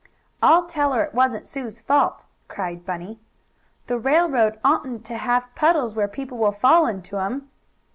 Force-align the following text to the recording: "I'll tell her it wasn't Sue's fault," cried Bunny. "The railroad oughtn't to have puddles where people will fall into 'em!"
"I'll 0.41 0.65
tell 0.65 0.93
her 0.93 1.03
it 1.03 1.13
wasn't 1.13 1.47
Sue's 1.47 1.79
fault," 1.79 2.25
cried 2.47 2.87
Bunny. 2.87 3.19
"The 3.85 3.99
railroad 3.99 4.59
oughtn't 4.65 5.05
to 5.05 5.15
have 5.17 5.53
puddles 5.53 5.93
where 5.93 6.07
people 6.07 6.39
will 6.39 6.51
fall 6.51 6.87
into 6.87 7.17
'em!" 7.19 7.51